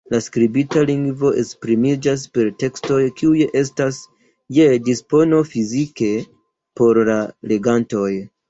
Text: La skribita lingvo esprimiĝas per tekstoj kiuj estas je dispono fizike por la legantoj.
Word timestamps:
La 0.11 0.19
skribita 0.25 0.81
lingvo 0.89 1.29
esprimiĝas 1.41 2.23
per 2.37 2.49
tekstoj 2.63 2.97
kiuj 3.19 3.43
estas 3.61 3.99
je 4.59 4.65
dispono 4.89 5.45
fizike 5.53 6.11
por 6.81 7.05
la 7.13 7.21
legantoj. 7.55 8.11